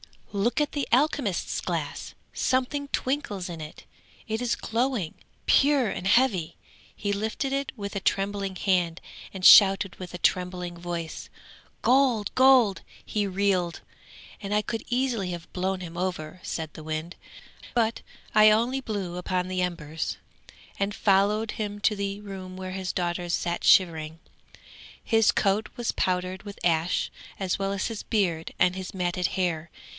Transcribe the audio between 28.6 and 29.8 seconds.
his matted hair.